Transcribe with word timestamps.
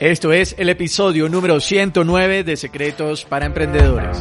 Esto 0.00 0.32
es 0.32 0.54
el 0.58 0.68
episodio 0.68 1.28
número 1.28 1.60
109 1.60 2.44
de 2.44 2.56
Secretos 2.56 3.24
para 3.24 3.46
Emprendedores. 3.46 4.18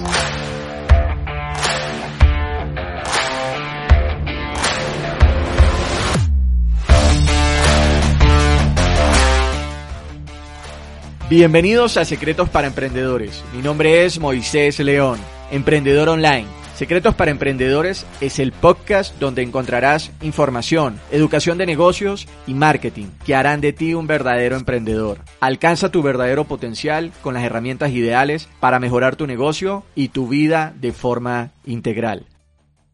Bienvenidos 11.30 11.98
a 11.98 12.06
Secretos 12.06 12.48
para 12.48 12.68
Emprendedores. 12.68 13.44
Mi 13.54 13.62
nombre 13.62 14.06
es 14.06 14.18
Moisés 14.18 14.80
León, 14.80 15.20
emprendedor 15.52 16.08
online. 16.08 16.48
Secretos 16.77 17.16
para 17.16 17.31
Emprendedores 17.31 18.05
es 18.22 18.38
el 18.38 18.52
podcast 18.52 19.17
donde 19.20 19.41
encontrarás 19.41 20.12
información, 20.22 21.00
educación 21.09 21.58
de 21.58 21.66
negocios 21.66 22.27
y 22.45 22.53
marketing 22.53 23.08
que 23.26 23.34
harán 23.34 23.62
de 23.62 23.73
ti 23.73 23.95
un 23.95 24.05
verdadero 24.05 24.55
emprendedor. 24.55 25.22
Alcanza 25.40 25.90
tu 25.90 26.03
verdadero 26.03 26.44
potencial 26.44 27.12
con 27.23 27.34
las 27.34 27.44
herramientas 27.44 27.90
ideales 27.94 28.47
para 28.59 28.80
mejorar 28.80 29.16
tu 29.16 29.25
negocio 29.25 29.86
y 29.95 30.09
tu 30.09 30.28
vida 30.28 30.72
de 30.80 30.94
forma 30.94 31.50
integral. 31.66 32.28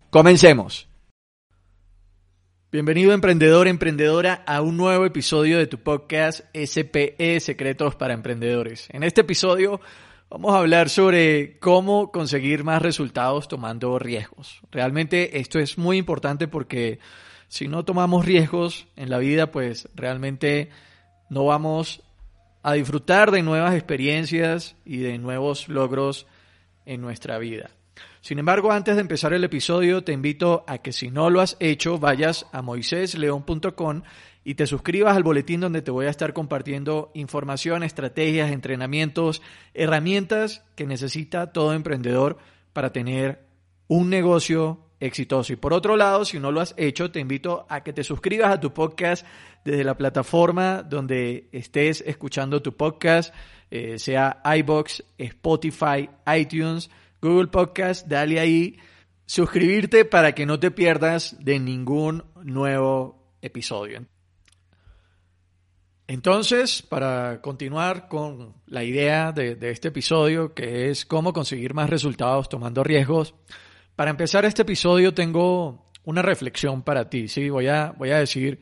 Comencemos. 0.10 0.88
Bienvenido 2.72 3.12
emprendedor, 3.12 3.68
emprendedora 3.68 4.44
a 4.48 4.62
un 4.62 4.78
nuevo 4.78 5.06
episodio 5.06 5.58
de 5.58 5.68
tu 5.68 5.78
podcast 5.78 6.40
SPE 6.56 7.38
Secretos 7.42 7.96
para 7.96 8.14
Emprendedores. 8.14 8.88
En 8.92 9.04
este 9.04 9.22
episodio 9.22 9.82
vamos 10.34 10.56
a 10.56 10.58
hablar 10.58 10.90
sobre 10.90 11.60
cómo 11.60 12.12
conseguir 12.12 12.64
más 12.64 12.82
resultados 12.82 13.48
tomando 13.48 14.00
riesgos. 14.00 14.62
Realmente 14.72 15.38
esto 15.38 15.60
es 15.60 15.78
muy 15.78 15.98
importante 15.98 16.48
porque 16.48 16.98
si 17.50 17.68
no 17.68 17.86
tomamos 17.86 18.26
riesgos 18.26 18.88
en 18.96 19.12
la 19.12 19.20
vida, 19.20 19.52
pues 19.52 19.88
realmente 19.94 20.70
no 21.30 21.46
vamos 21.46 22.02
a 22.64 22.74
disfrutar 22.74 23.30
de 23.30 23.44
nuevas 23.44 23.76
experiencias 23.76 24.76
y 24.86 24.98
de 24.98 25.20
nuevos 25.20 25.70
logros 25.70 26.26
en 26.88 27.02
nuestra 27.02 27.38
vida. 27.38 27.70
Sin 28.22 28.40
embargo, 28.40 28.72
antes 28.72 28.96
de 28.96 29.02
empezar 29.02 29.34
el 29.34 29.44
episodio, 29.44 30.04
te 30.04 30.14
invito 30.14 30.64
a 30.66 30.80
que 30.80 30.94
si 30.94 31.12
no 31.12 31.30
lo 31.30 31.42
has 31.42 31.58
hecho, 31.60 32.00
vayas 32.00 32.48
a 32.52 32.64
moisésleón.com 32.64 34.02
y 34.44 34.56
te 34.56 34.68
suscribas 34.68 35.16
al 35.16 35.24
boletín 35.24 35.62
donde 35.62 35.82
te 35.82 35.92
voy 35.92 36.06
a 36.06 36.10
estar 36.10 36.34
compartiendo 36.34 37.12
información, 37.14 37.84
estrategias, 37.84 38.52
entrenamientos, 38.52 39.42
herramientas 39.74 40.64
que 40.76 40.86
necesita 40.86 41.52
todo 41.52 41.74
emprendedor 41.74 42.38
para 42.74 42.92
tener 42.92 43.46
un 43.88 44.10
negocio 44.10 44.80
exitoso. 45.00 45.54
Y 45.54 45.58
por 45.58 45.74
otro 45.74 45.96
lado, 45.98 46.26
si 46.26 46.40
no 46.40 46.52
lo 46.52 46.62
has 46.62 46.74
hecho, 46.78 47.12
te 47.12 47.20
invito 47.20 47.66
a 47.70 47.84
que 47.84 47.94
te 47.94 48.04
suscribas 48.04 48.52
a 48.52 48.60
tu 48.60 48.74
podcast 48.74 49.26
desde 49.64 49.84
la 49.84 49.98
plataforma 49.98 50.84
donde 50.84 51.48
estés 51.52 52.04
escuchando 52.06 52.62
tu 52.62 52.76
podcast, 52.76 53.34
eh, 53.72 53.98
sea 53.98 54.42
iBox, 54.58 55.04
Spotify, 55.18 56.10
iTunes, 56.36 56.90
Google 57.22 57.48
Podcast, 57.48 58.08
dale 58.08 58.40
ahí 58.40 58.78
suscribirte 59.26 60.06
para 60.06 60.34
que 60.34 60.46
no 60.46 60.60
te 60.60 60.72
pierdas 60.72 61.38
de 61.44 61.60
ningún 61.60 62.26
nuevo 62.44 63.38
episodio. 63.42 64.06
Entonces, 66.08 66.82
para 66.82 67.42
continuar 67.42 68.08
con 68.10 68.56
la 68.68 68.84
idea 68.84 69.32
de, 69.32 69.58
este 69.70 69.88
episodio, 69.88 70.54
que 70.54 70.90
es 70.90 71.06
cómo 71.06 71.32
conseguir 71.32 71.74
más 71.74 71.90
resultados 71.90 72.50
tomando 72.50 72.84
riesgos, 72.84 73.36
para 73.96 74.12
empezar 74.12 74.44
este 74.44 74.64
episodio 74.64 75.14
tengo 75.14 75.86
una 76.04 76.22
reflexión 76.22 76.82
para 76.82 77.10
ti. 77.10 77.28
¿sí? 77.28 77.50
Voy, 77.50 77.68
a, 77.68 77.94
voy 77.98 78.12
a 78.12 78.20
decir 78.20 78.60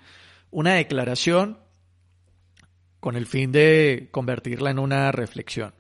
una 0.52 0.76
declaración 0.76 1.60
con 3.00 3.16
el 3.16 3.26
fin 3.26 3.52
de 3.52 4.10
convertirla 4.12 4.70
en 4.70 4.78
una 4.78 5.12
reflexión. 5.12 5.74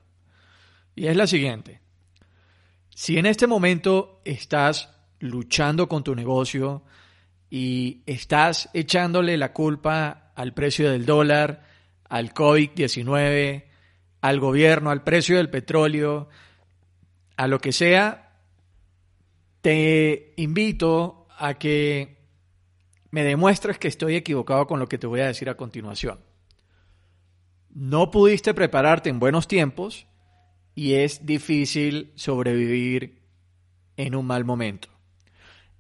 Y 0.95 1.07
es 1.07 1.16
la 1.16 1.28
siguiente. 1.28 1.79
Si 2.89 3.17
en 3.17 3.28
este 3.28 3.45
momento 3.45 4.22
estás 4.25 4.89
luchando 5.19 5.88
con 5.88 6.03
tu 6.03 6.16
negocio 6.16 6.83
y 7.53 8.01
estás 8.06 8.69
echándole 8.73 9.38
la 9.38 9.51
culpa 9.51 10.31
al 10.35 10.53
precio 10.53 10.89
del 10.89 11.06
dólar, 11.06 11.66
al 12.07 12.34
COVID-19, 12.34 13.66
al 14.22 14.39
gobierno, 14.39 14.89
al 14.89 15.03
precio 15.03 15.35
del 15.35 15.50
petróleo, 15.50 16.29
a 17.35 17.47
lo 17.47 17.59
que 17.59 17.73
sea, 17.73 18.40
te 19.59 20.34
invito 20.38 21.28
a 21.38 21.56
que 21.56 22.22
me 23.09 23.25
demuestres 23.25 23.78
que 23.78 23.90
estoy 23.90 24.16
equivocado 24.16 24.66
con 24.66 24.79
lo 24.79 24.88
que 24.88 24.97
te 24.97 25.07
voy 25.07 25.19
a 25.19 25.28
decir 25.28 25.50
a 25.50 25.57
continuación. 25.57 26.22
No 27.69 28.11
pudiste 28.11 28.53
prepararte 28.53 29.09
en 29.09 29.19
buenos 29.19 29.50
tiempos 29.50 30.07
y 30.73 30.94
es 30.94 31.25
difícil 31.25 32.13
sobrevivir 32.16 33.22
en 33.97 34.16
un 34.16 34.25
mal 34.25 34.45
momento. 34.45 34.91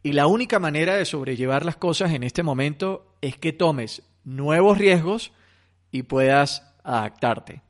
Y 0.03 0.13
la 0.13 0.27
única 0.27 0.59
manera 0.59 0.95
de 0.95 1.05
sobrellevar 1.05 1.63
las 1.63 1.77
cosas 1.77 2.11
en 2.11 2.23
este 2.23 2.41
momento 2.43 3.15
es 3.21 3.37
que 3.37 3.53
tomes 3.53 4.03
nuevos 4.23 4.77
riesgos 4.77 5.31
y 5.91 6.03
puedas 6.03 6.73
adaptarte. 6.83 7.61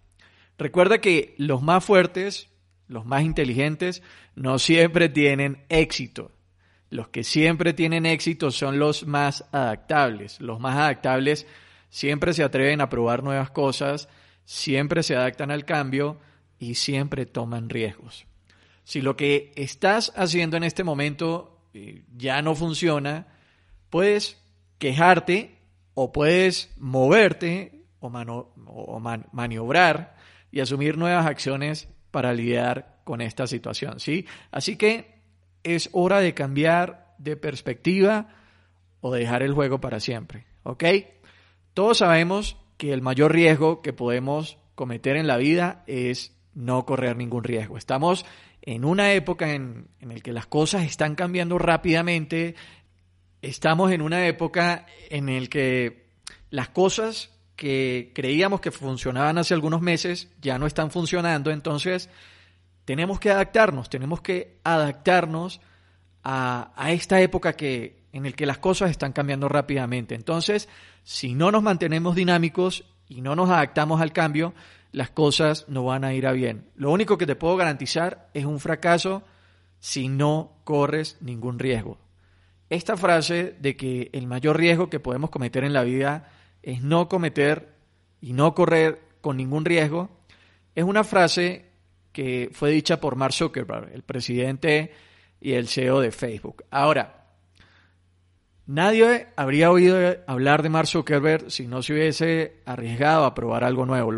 Recuerda 0.57 1.01
que 1.01 1.35
los 1.37 1.61
más 1.61 1.83
fuertes, 1.83 2.49
los 2.87 3.05
más 3.05 3.23
inteligentes, 3.23 4.01
no 4.35 4.59
siempre 4.59 5.09
tienen 5.09 5.65
éxito. 5.69 6.31
Los 6.89 7.09
que 7.09 7.23
siempre 7.23 7.73
tienen 7.73 8.05
éxito 8.05 8.51
son 8.51 8.79
los 8.79 9.05
más 9.05 9.45
adaptables. 9.51 10.39
Los 10.39 10.59
más 10.59 10.77
adaptables 10.77 11.47
siempre 11.89 12.33
se 12.33 12.43
atreven 12.43 12.79
a 12.79 12.89
probar 12.89 13.23
nuevas 13.23 13.49
cosas, 13.51 14.07
siempre 14.45 15.03
se 15.03 15.15
adaptan 15.15 15.51
al 15.51 15.65
cambio 15.65 16.19
y 16.59 16.75
siempre 16.75 17.25
toman 17.25 17.69
riesgos. 17.69 18.25
Si 18.83 19.01
lo 19.01 19.15
que 19.15 19.51
estás 19.55 20.13
haciendo 20.15 20.57
en 20.57 20.63
este 20.63 20.83
momento 20.83 21.50
eh, 21.73 22.03
ya 22.15 22.41
no 22.41 22.55
funciona, 22.55 23.27
puedes 23.89 24.41
quejarte 24.77 25.57
o 25.93 26.11
puedes 26.11 26.73
moverte 26.77 27.85
o, 27.99 28.07
o 28.07 28.99
maniobrar 29.31 30.15
y 30.51 30.59
asumir 30.59 30.97
nuevas 30.97 31.25
acciones 31.25 31.87
para 32.11 32.33
lidiar 32.33 32.99
con 33.03 33.21
esta 33.21 33.47
situación, 33.47 33.99
¿sí? 33.99 34.25
Así 34.51 34.75
que 34.75 35.21
es 35.63 35.89
hora 35.93 36.19
de 36.19 36.33
cambiar 36.33 37.15
de 37.17 37.37
perspectiva 37.37 38.29
o 38.99 39.13
dejar 39.13 39.43
el 39.43 39.53
juego 39.53 39.79
para 39.79 39.99
siempre, 39.99 40.45
¿ok? 40.63 40.83
Todos 41.73 41.99
sabemos 41.99 42.57
que 42.77 42.93
el 42.93 43.01
mayor 43.01 43.33
riesgo 43.33 43.81
que 43.81 43.93
podemos 43.93 44.57
cometer 44.75 45.15
en 45.15 45.27
la 45.27 45.37
vida 45.37 45.83
es 45.87 46.35
no 46.53 46.85
correr 46.85 47.16
ningún 47.16 47.44
riesgo. 47.44 47.78
Estamos 47.78 48.25
en 48.62 48.85
una 48.85 49.13
época 49.13 49.53
en, 49.53 49.88
la 50.01 50.16
que 50.16 50.34
las 50.34 50.45
cosas 50.45 50.84
están 50.84 51.16
cambiando 51.16 51.57
rápidamente. 51.57 52.56
Estamos 53.41 53.91
en 53.91 54.01
una 54.01 54.28
época 54.28 54.85
en 55.09 55.41
la 55.41 55.47
que 55.47 56.07
las 56.50 56.69
cosas 56.69 57.31
que 57.56 58.11
creíamos 58.13 58.61
que 58.61 58.72
funcionaban 58.72 59.38
hace 59.38 59.53
algunos 59.53 59.81
meses 59.81 60.29
ya 60.41 60.59
no 60.59 60.67
están 60.67 60.91
funcionando. 60.91 61.52
Entonces, 61.52 62.09
tenemos 62.85 63.20
que 63.20 63.31
adaptarnos, 63.31 63.90
tenemos 63.90 64.22
que 64.22 64.58
adaptarnos 64.64 65.61
a, 66.23 66.72
a 66.75 66.91
esta 66.91 67.22
época 67.22 67.53
que, 67.53 68.02
en 68.14 68.23
la 68.23 68.31
que 68.31 68.46
las 68.46 68.58
cosas 68.58 68.91
están 68.91 69.14
cambiando 69.14 69.47
rápidamente. 69.47 70.16
Entonces, 70.16 70.67
si 71.03 71.34
no 71.34 71.52
nos 71.52 71.64
mantenemos 71.64 72.16
dinámicos 72.16 72.85
y 73.08 73.22
no 73.22 73.35
nos 73.35 73.49
adaptamos 73.49 74.02
al 74.02 74.14
cambio, 74.14 74.53
las 74.91 75.09
cosas 75.09 75.66
no 75.67 75.84
van 75.84 76.03
a 76.03 76.14
ir 76.14 76.28
a 76.28 76.32
bien. 76.32 76.66
Lo 76.76 76.91
único 76.91 77.17
que 77.17 77.26
te 77.26 77.35
puedo 77.35 77.58
garantizar 77.58 78.29
es 78.34 78.46
un 78.46 78.59
fracaso 78.59 79.23
si 79.79 80.08
no 80.08 80.53
corres 80.64 81.17
ningún 81.22 81.59
riesgo. 81.59 81.97
Esta 82.70 82.97
frase 82.97 83.55
de 83.59 83.76
que 83.76 84.09
el 84.14 84.28
mayor 84.28 84.58
riesgo 84.58 84.90
que 84.90 84.99
podemos 84.99 85.29
cometer 85.29 85.64
en 85.64 85.73
la 85.73 85.84
vida 85.84 86.32
es 86.61 86.82
no 86.82 87.09
cometer 87.09 87.73
y 88.22 88.34
no 88.34 88.53
correr 88.53 89.02
con 89.22 89.38
ningún 89.38 89.66
riesgo, 89.66 90.09
es 90.76 90.84
una 90.84 91.03
frase 91.03 91.66
que 92.11 92.49
fue 92.53 92.72
dicha 92.72 92.99
por 92.99 93.16
Mark 93.16 93.34
Zuckerberg, 93.34 93.91
el 93.94 94.03
presidente 94.03 94.94
y 95.40 95.53
el 95.53 95.67
CEO 95.67 95.99
de 95.99 96.11
Facebook. 96.11 96.64
Ahora, 96.70 97.22
Nadie 98.67 99.28
habría 99.35 99.70
oído 99.70 99.97
hablar 100.28 100.64
de 100.64 100.70
Mark 100.70 100.87
Zuckerberg 100.87 101.52
si 101.52 101.67
no 101.67 101.82
se 101.82 101.91
hubiese 101.91 102.61
arriesgado 102.66 103.26
a 103.26 103.34
probar 103.34 103.66
algo 103.66 103.85
nuevo. 103.85 104.11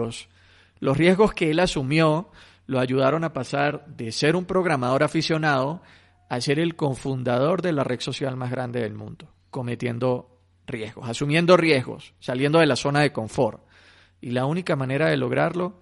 Los 0.84 0.98
riesgos 0.98 1.34
que 1.34 1.50
él 1.50 1.62
asumió 1.62 2.30
lo 2.66 2.82
ayudaron 2.82 3.24
a 3.24 3.32
pasar 3.32 3.86
de 3.88 4.12
ser 4.12 4.36
un 4.36 4.44
programador 4.44 5.02
aficionado 5.02 5.82
a 6.28 6.42
ser 6.42 6.60
el 6.60 6.76
cofundador 6.76 7.62
de 7.62 7.72
la 7.72 7.86
red 7.86 8.02
social 8.02 8.36
más 8.36 8.52
grande 8.52 8.82
del 8.82 8.94
mundo, 8.94 9.34
cometiendo 9.50 10.42
riesgos, 10.68 11.08
asumiendo 11.08 11.56
riesgos, 11.56 12.14
saliendo 12.20 12.60
de 12.60 12.66
la 12.66 12.76
zona 12.76 13.00
de 13.00 13.14
confort. 13.14 13.64
Y 14.20 14.32
la 14.32 14.46
única 14.46 14.76
manera 14.76 15.08
de 15.08 15.16
lograrlo 15.16 15.80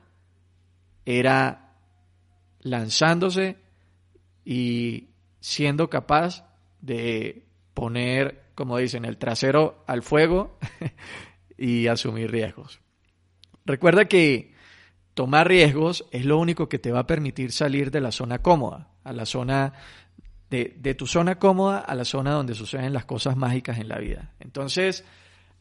era 1.04 1.74
lanzándose 2.60 3.58
y 4.46 5.10
siendo 5.40 5.90
capaz 5.90 6.46
de 6.80 7.48
poner, 7.74 8.52
como 8.54 8.78
dicen, 8.78 9.06
el 9.06 9.18
trasero 9.18 9.84
al 9.88 10.04
fuego 10.04 10.60
y 11.58 11.88
asumir 11.88 12.30
riesgos. 12.30 12.82
Recuerda 13.66 14.06
que 14.06 14.51
tomar 15.22 15.48
riesgos 15.48 16.04
es 16.10 16.26
lo 16.26 16.40
único 16.40 16.68
que 16.68 16.80
te 16.80 16.92
va 16.92 17.02
a 17.02 17.06
permitir 17.06 17.52
salir 17.52 17.92
de 17.92 18.02
la 18.02 18.12
zona 18.12 18.40
cómoda, 18.40 18.88
a 19.04 19.14
la 19.14 19.28
zona 19.28 19.72
de, 20.50 20.96
tu 20.96 21.06
zona 21.06 21.38
cómoda 21.38 21.78
a 21.78 21.94
la 21.94 22.06
zona 22.06 22.32
donde 22.32 22.56
suceden 22.56 22.92
las 22.92 23.06
cosas 23.06 23.38
mágicas 23.38 23.78
en 23.78 23.88
la 23.88 24.00
vida. 24.00 24.34
Entonces, 24.40 25.06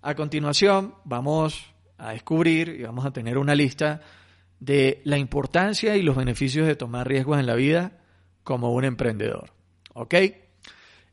a 0.01 0.15
continuación, 0.15 0.95
vamos 1.05 1.75
a 1.99 2.13
descubrir 2.13 2.71
y 2.71 2.85
vamos 2.85 3.05
a 3.05 3.11
tener 3.11 3.37
una 3.37 3.55
lista 3.55 4.01
de 4.61 5.03
la 5.05 5.19
importancia 5.19 5.95
y 5.95 6.01
los 6.01 6.17
beneficios 6.17 6.67
de 6.67 6.75
tomar 6.75 7.07
riesgos 7.07 7.39
en 7.39 7.45
la 7.45 7.55
vida 7.55 7.99
como 8.43 8.73
un 8.73 8.87
emprendedor. 8.87 9.53
¿Ok? 9.93 10.15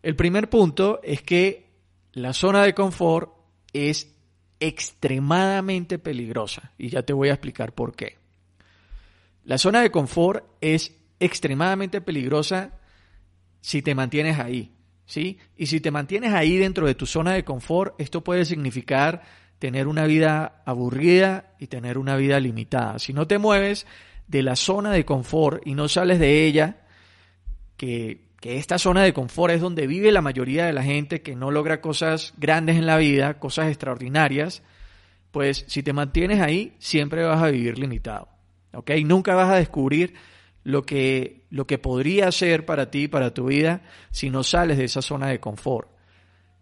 El 0.04 0.16
primer 0.16 0.50
punto 0.50 1.02
es 1.04 1.22
que 1.22 1.70
la 2.14 2.32
zona 2.32 2.64
de 2.64 2.74
confort 2.74 3.30
es 3.74 4.16
extremadamente 4.62 6.00
peligrosa 6.00 6.72
y 6.78 6.88
ya 6.88 7.04
te 7.04 7.12
voy 7.12 7.28
a 7.28 7.34
explicar 7.34 7.76
por 7.76 7.94
qué. 7.94 8.26
La 9.48 9.58
zona 9.58 9.82
de 9.82 9.92
confort 9.92 10.44
es 10.60 10.94
extremadamente 11.22 12.02
peligrosa 12.02 12.74
si 13.62 13.82
te 13.82 13.96
mantienes 13.96 14.40
ahí, 14.40 14.74
¿sí? 15.06 15.40
Y 15.56 15.68
si 15.68 15.80
te 15.80 15.90
mantienes 15.90 16.34
ahí 16.34 16.58
dentro 16.58 16.86
de 16.86 16.96
tu 16.96 17.06
zona 17.06 17.32
de 17.32 17.46
confort, 17.46 17.96
esto 17.98 18.26
puede 18.26 18.44
significar 18.44 19.24
tener 19.58 19.88
una 19.88 20.06
vida 20.06 20.64
aburrida 20.66 21.56
y 21.60 21.68
tener 21.68 21.98
una 21.98 22.18
vida 22.18 22.42
limitada. 22.42 23.00
Si 23.00 23.14
no 23.14 23.26
te 23.26 23.38
mueves 23.38 23.88
de 24.28 24.44
la 24.44 24.58
zona 24.58 24.92
de 24.92 25.06
confort 25.06 25.66
y 25.66 25.76
no 25.76 25.88
sales 25.88 26.20
de 26.20 26.46
ella, 26.46 26.82
que, 27.78 28.26
que, 28.42 28.58
esta 28.58 28.78
zona 28.78 29.02
de 29.04 29.14
confort 29.14 29.54
es 29.54 29.62
donde 29.62 29.88
vive 29.88 30.12
la 30.12 30.22
mayoría 30.22 30.66
de 30.66 30.74
la 30.74 30.84
gente 30.84 31.22
que 31.22 31.38
no 31.38 31.52
logra 31.52 31.80
cosas 31.80 32.34
grandes 32.36 32.76
en 32.76 32.86
la 32.86 32.98
vida, 32.98 33.40
cosas 33.40 33.70
extraordinarias, 33.70 34.62
pues 35.32 35.64
si 35.70 35.84
te 35.84 35.94
mantienes 35.94 36.42
ahí, 36.42 36.76
siempre 36.80 37.24
vas 37.24 37.42
a 37.42 37.48
vivir 37.48 37.80
limitado. 37.80 38.37
¿Ok? 38.74 38.92
Nunca 39.06 39.36
vas 39.36 39.50
a 39.50 39.56
descubrir 39.58 40.14
lo 40.64 40.84
que, 40.84 41.46
lo 41.50 41.66
que 41.66 41.78
podría 41.78 42.32
ser 42.32 42.66
para 42.66 42.92
ti, 42.92 43.08
para 43.08 43.34
tu 43.34 43.46
vida, 43.46 43.84
si 44.12 44.30
no 44.30 44.44
sales 44.44 44.78
de 44.78 44.84
esa 44.84 45.02
zona 45.02 45.28
de 45.28 45.40
confort. 45.40 45.90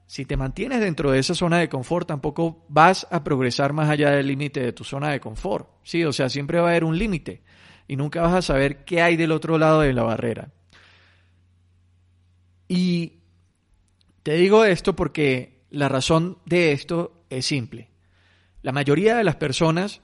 Si 0.07 0.25
te 0.25 0.37
mantienes 0.37 0.81
dentro 0.81 1.11
de 1.11 1.19
esa 1.19 1.33
zona 1.33 1.57
de 1.57 1.69
confort, 1.69 2.07
tampoco 2.07 2.63
vas 2.69 3.07
a 3.09 3.23
progresar 3.23 3.73
más 3.73 3.89
allá 3.89 4.11
del 4.11 4.27
límite 4.27 4.59
de 4.59 4.73
tu 4.73 4.83
zona 4.83 5.09
de 5.09 5.19
confort. 5.19 5.67
Sí, 5.83 6.03
o 6.03 6.13
sea, 6.13 6.29
siempre 6.29 6.59
va 6.59 6.67
a 6.67 6.69
haber 6.71 6.83
un 6.83 6.99
límite 6.99 7.41
y 7.87 7.95
nunca 7.95 8.21
vas 8.21 8.33
a 8.33 8.41
saber 8.41 8.85
qué 8.85 9.01
hay 9.01 9.15
del 9.15 9.31
otro 9.31 9.57
lado 9.57 9.81
de 9.81 9.93
la 9.93 10.03
barrera. 10.03 10.51
Y 12.67 13.13
te 14.21 14.33
digo 14.35 14.65
esto 14.65 14.95
porque 14.95 15.61
la 15.71 15.89
razón 15.89 16.37
de 16.45 16.71
esto 16.71 17.25
es 17.29 17.45
simple. 17.45 17.89
La 18.61 18.71
mayoría 18.71 19.15
de 19.15 19.23
las 19.23 19.35
personas 19.35 20.01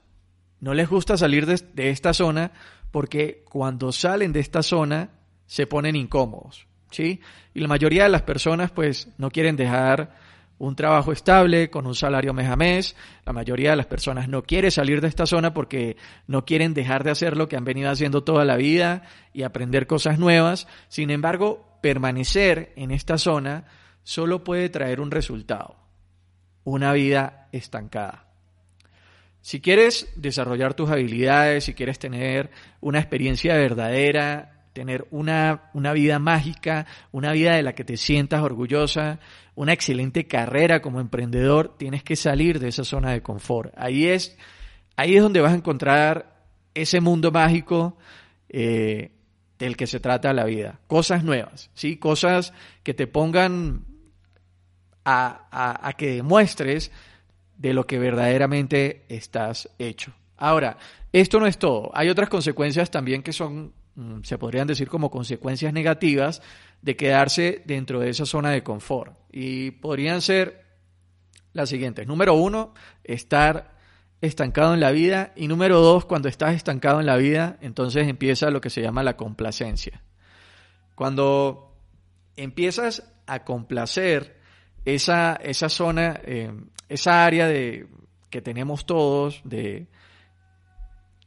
no 0.61 0.75
les 0.75 0.87
gusta 0.87 1.17
salir 1.17 1.45
de, 1.45 1.89
esta 1.89 2.13
zona 2.13 2.51
porque 2.91 3.43
cuando 3.49 3.91
salen 3.91 4.31
de 4.31 4.39
esta 4.39 4.63
zona 4.63 5.09
se 5.47 5.67
ponen 5.67 5.95
incómodos. 5.95 6.67
¿sí? 6.91 7.19
Y 7.53 7.59
la 7.59 7.67
mayoría 7.67 8.03
de 8.03 8.09
las 8.09 8.21
personas 8.21 8.71
pues 8.71 9.09
no 9.17 9.31
quieren 9.31 9.55
dejar 9.55 10.15
un 10.59 10.75
trabajo 10.75 11.11
estable 11.11 11.71
con 11.71 11.87
un 11.87 11.95
salario 11.95 12.33
mes 12.33 12.47
a 12.47 12.55
mes. 12.55 12.95
La 13.25 13.33
mayoría 13.33 13.71
de 13.71 13.75
las 13.75 13.87
personas 13.87 14.29
no 14.29 14.43
quiere 14.43 14.69
salir 14.69 15.01
de 15.01 15.07
esta 15.07 15.25
zona 15.25 15.51
porque 15.55 15.97
no 16.27 16.45
quieren 16.45 16.75
dejar 16.75 17.03
de 17.03 17.09
hacer 17.09 17.35
lo 17.35 17.49
que 17.49 17.57
han 17.57 17.65
venido 17.65 17.89
haciendo 17.89 18.23
toda 18.23 18.45
la 18.45 18.55
vida 18.55 19.01
y 19.33 19.41
aprender 19.41 19.87
cosas 19.87 20.19
nuevas. 20.19 20.67
Sin 20.87 21.09
embargo, 21.09 21.79
permanecer 21.81 22.71
en 22.75 22.91
esta 22.91 23.17
zona 23.17 23.65
solo 24.03 24.43
puede 24.43 24.69
traer 24.69 25.01
un 25.01 25.09
resultado, 25.09 25.75
una 26.63 26.93
vida 26.93 27.49
estancada. 27.51 28.30
Si 29.41 29.59
quieres 29.59 30.07
desarrollar 30.15 30.75
tus 30.75 30.89
habilidades, 30.89 31.63
si 31.63 31.73
quieres 31.73 31.97
tener 31.97 32.51
una 32.79 32.99
experiencia 32.99 33.55
verdadera, 33.55 34.67
tener 34.73 35.07
una, 35.11 35.69
una, 35.73 35.93
vida 35.93 36.19
mágica, 36.19 36.85
una 37.11 37.31
vida 37.33 37.55
de 37.55 37.63
la 37.63 37.73
que 37.73 37.83
te 37.83 37.97
sientas 37.97 38.41
orgullosa, 38.41 39.19
una 39.55 39.73
excelente 39.73 40.27
carrera 40.27 40.81
como 40.81 40.99
emprendedor, 40.99 41.75
tienes 41.77 42.03
que 42.03 42.15
salir 42.15 42.59
de 42.59 42.69
esa 42.69 42.83
zona 42.83 43.11
de 43.11 43.21
confort. 43.21 43.73
Ahí 43.77 44.07
es, 44.07 44.37
ahí 44.95 45.15
es 45.15 45.23
donde 45.23 45.41
vas 45.41 45.53
a 45.53 45.57
encontrar 45.57 46.45
ese 46.73 47.01
mundo 47.01 47.31
mágico 47.31 47.97
eh, 48.47 49.11
del 49.57 49.75
que 49.75 49.87
se 49.87 49.99
trata 49.99 50.33
la 50.33 50.45
vida. 50.45 50.79
Cosas 50.87 51.23
nuevas, 51.23 51.71
¿sí? 51.73 51.97
Cosas 51.97 52.53
que 52.83 52.93
te 52.93 53.07
pongan 53.07 53.85
a, 55.03 55.47
a, 55.51 55.87
a 55.87 55.93
que 55.93 56.15
demuestres 56.15 56.91
de 57.61 57.73
lo 57.73 57.85
que 57.85 57.99
verdaderamente 57.99 59.05
estás 59.09 59.69
hecho. 59.77 60.13
Ahora, 60.37 60.77
esto 61.13 61.39
no 61.39 61.47
es 61.47 61.57
todo. 61.57 61.91
Hay 61.93 62.09
otras 62.09 62.29
consecuencias 62.29 62.89
también 62.89 63.21
que 63.21 63.33
son 63.33 63.73
Mm, 63.95 64.21
se 64.23 64.37
podrían 64.37 64.67
decir 64.67 64.87
como 64.87 65.11
consecuencias 65.11 65.73
negativas 65.73 66.41
de 66.81 66.95
quedarse 66.95 67.61
dentro 67.65 67.99
de 67.99 68.09
esa 68.09 68.25
zona 68.25 68.51
de 68.51 68.63
confort. 68.63 69.17
Y 69.31 69.71
podrían 69.71 70.21
ser 70.21 70.65
las 71.53 71.69
siguientes. 71.69 72.07
Número 72.07 72.33
uno, 72.33 72.73
estar 73.03 73.77
estancado 74.21 74.73
en 74.73 74.79
la 74.79 74.91
vida. 74.91 75.33
Y 75.35 75.47
número 75.47 75.81
dos, 75.81 76.05
cuando 76.05 76.29
estás 76.29 76.55
estancado 76.55 76.99
en 76.99 77.05
la 77.05 77.17
vida, 77.17 77.57
entonces 77.61 78.07
empieza 78.07 78.49
lo 78.49 78.61
que 78.61 78.69
se 78.69 78.81
llama 78.81 79.03
la 79.03 79.17
complacencia. 79.17 80.03
Cuando 80.95 81.75
empiezas 82.35 83.11
a 83.27 83.43
complacer 83.43 84.39
esa, 84.85 85.35
esa 85.35 85.69
zona, 85.69 86.19
eh, 86.23 86.51
esa 86.89 87.25
área 87.25 87.47
de, 87.47 87.87
que 88.29 88.41
tenemos 88.41 88.85
todos 88.85 89.41
de 89.43 89.87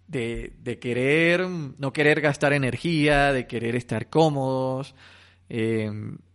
de, 0.09 0.79
querer, 0.81 1.49
no 1.49 1.93
querer 1.93 2.21
gastar 2.21 2.53
energía, 2.53 3.33
de 3.33 3.47
querer 3.47 3.77
estar 3.77 4.09
cómodos, 4.09 4.95
eh, 5.49 5.91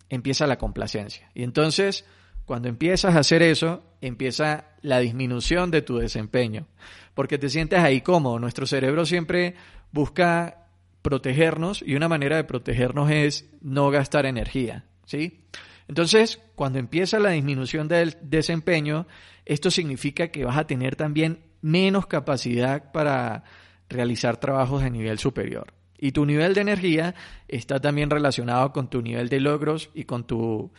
empieza 0.10 0.48
la 0.48 0.58
complacencia. 0.58 1.30
Y 1.34 1.44
entonces, 1.44 2.06
cuando 2.46 2.68
empiezas 2.68 3.16
a 3.16 3.20
hacer 3.20 3.42
eso, 3.42 3.84
empieza 4.02 4.66
la 4.82 5.00
disminución 5.00 5.72
de 5.72 5.82
tu 5.82 5.98
desempeño, 5.98 6.68
porque 7.14 7.38
te 7.38 7.50
sientes 7.50 7.80
ahí 7.80 8.02
cómodo. 8.02 8.40
Nuestro 8.40 8.66
cerebro 8.66 9.06
siempre 9.06 9.56
busca 9.92 10.68
protegernos 11.02 11.84
y 11.86 11.96
una 11.96 12.10
manera 12.10 12.36
de 12.36 12.44
protegernos 12.44 13.10
es 13.12 13.50
no 13.62 13.90
gastar 13.90 14.26
energía, 14.26 14.86
¿sí? 15.06 15.42
Entonces, 15.90 16.40
cuando 16.54 16.78
empieza 16.78 17.18
la 17.18 17.32
disminución 17.32 17.88
del 17.88 18.16
desempeño, 18.22 19.08
esto 19.44 19.72
significa 19.72 20.28
que 20.28 20.46
vas 20.46 20.56
a 20.56 20.68
tener 20.68 20.96
también 20.96 21.40
menos 21.62 22.06
capacidad 22.06 22.92
para 22.92 23.44
realizar 23.90 24.38
trabajos 24.38 24.84
de 24.84 24.92
nivel 24.92 25.18
superior. 25.18 25.74
Y 25.98 26.12
tu 26.12 26.28
nivel 26.28 26.54
de 26.54 26.62
energía 26.62 27.16
está 27.48 27.82
también 27.82 28.12
relacionado 28.12 28.72
con 28.72 28.92
tu 28.92 29.02
nivel 29.02 29.30
de 29.30 29.40
logros 29.40 29.90
y 29.96 30.04
con 30.04 30.28
tu, 30.28 30.72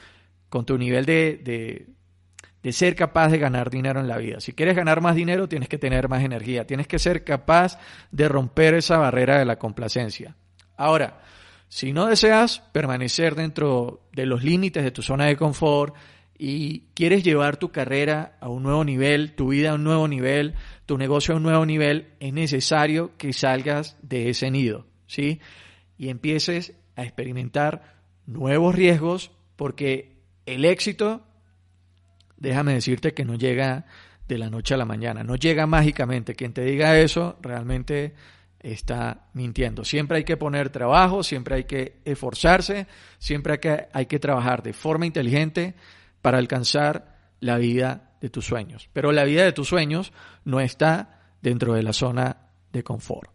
con 0.49 0.65
tu 0.65 0.79
nivel 0.79 1.05
de, 1.07 1.89
de, 2.63 2.73
ser 2.73 2.95
capaz 2.95 3.31
de 3.31 3.39
ganar 3.39 3.69
dinero 3.69 3.99
en 3.99 4.07
la 4.07 4.17
vida. 4.17 4.39
Si 4.39 4.53
quieres 4.53 4.77
ganar 4.77 5.01
más 5.01 5.17
dinero, 5.17 5.49
tienes 5.49 5.69
que 5.69 5.77
tener 5.77 6.09
más 6.09 6.23
energía. 6.23 6.69
Tienes 6.69 6.87
que 6.87 7.01
ser 7.01 7.25
capaz 7.25 7.81
de 8.13 8.29
romper 8.29 8.75
esa 8.75 8.97
barrera 8.97 9.41
de 9.41 9.45
la 9.45 9.59
complacencia. 9.59 10.37
Ahora, 10.77 11.21
si 11.71 11.93
no 11.93 12.07
deseas 12.07 12.59
permanecer 12.73 13.37
dentro 13.37 14.03
de 14.13 14.27
los 14.27 14.43
límites 14.43 14.83
de 14.83 14.91
tu 14.91 15.03
zona 15.03 15.27
de 15.27 15.37
confort, 15.37 15.95
y 16.37 16.87
quieres 16.95 17.23
llevar 17.23 17.59
tu 17.59 17.71
carrera 17.71 18.37
a 18.41 18.49
un 18.49 18.65
nuevo 18.65 18.83
nivel, 18.83 19.35
tu 19.35 19.49
vida 19.51 19.71
a 19.71 19.75
un 19.75 19.85
nuevo 19.85 20.09
nivel, 20.09 20.55
tu 20.85 20.99
negocio 20.99 21.35
a 21.35 21.37
un 21.37 21.45
nuevo 21.45 21.65
nivel, 21.65 22.09
es 22.19 22.33
necesario 22.33 23.17
que 23.19 23.33
salgas 23.33 23.97
de 24.03 24.31
ese 24.31 24.51
nido, 24.51 24.87
¿sí? 25.07 25.41
Y 25.97 26.09
empieces 26.09 26.75
a 26.97 27.05
experimentar 27.05 28.01
nuevos 28.27 28.75
riesgos 28.75 29.31
porque 29.55 30.17
el 30.47 30.65
éxito, 30.65 31.25
déjame 32.37 32.73
decirte 32.73 33.15
que 33.15 33.25
no 33.25 33.37
llega 33.37 33.87
de 34.27 34.39
la 34.39 34.51
noche 34.51 34.75
a 34.75 34.79
la 34.79 34.87
mañana, 34.87 35.23
no 35.23 35.37
llega 35.37 35.67
mágicamente. 35.67 36.35
Quien 36.35 36.53
te 36.53 36.65
diga 36.65 36.99
eso 36.99 37.39
realmente 37.43 38.15
está 38.61 39.29
mintiendo. 39.33 39.85
Siempre 39.85 40.19
hay 40.19 40.25
que 40.25 40.37
poner 40.37 40.71
trabajo, 40.71 41.23
siempre 41.23 41.57
hay 41.57 41.65
que 41.65 42.01
esforzarse, 42.05 42.87
siempre 43.19 43.55
hay 43.55 43.59
que, 43.59 43.89
hay 43.93 44.07
que 44.07 44.19
trabajar 44.19 44.63
de 44.63 44.73
forma 44.73 45.07
inteligente 45.07 45.75
para 46.23 46.39
alcanzar 46.39 47.17
la 47.41 47.57
vida 47.57 48.13
de 48.21 48.31
tus 48.31 48.45
sueños. 48.45 48.89
Pero 48.93 49.13
la 49.13 49.25
vida 49.25 49.45
de 49.45 49.53
tus 49.53 49.69
sueños 49.69 50.13
no 50.45 50.61
está 50.61 51.21
dentro 51.41 51.75
de 51.75 51.83
la 51.83 51.93
zona 51.93 52.37
de 52.73 52.83
confort. 52.83 53.31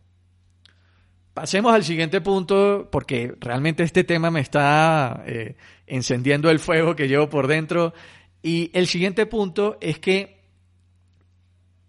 Pasemos 1.34 1.74
al 1.74 1.84
siguiente 1.84 2.22
punto, 2.22 2.88
porque 2.89 3.36
realmente 3.41 3.84
este 3.84 4.05
tema 4.05 4.32
me 4.32 4.39
está 4.39 5.24
eh, 5.25 5.58
encendiendo 5.86 6.50
el 6.50 6.60
fuego 6.60 6.96
que 6.96 7.10
llevo 7.10 7.27
por 7.29 7.48
dentro. 7.48 7.94
Y 8.41 8.72
el 8.74 8.88
siguiente 8.88 9.25
punto 9.25 9.77
es 9.82 10.00
que 10.00 10.36